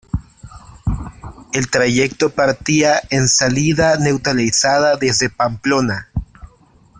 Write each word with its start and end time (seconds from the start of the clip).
El 1.53 1.69
trayecto 1.69 2.31
partía 2.31 2.99
en 3.11 3.27
salida 3.27 3.97
neutralizada 3.99 4.95
desde 4.97 5.29
Pamplona. 5.29 6.09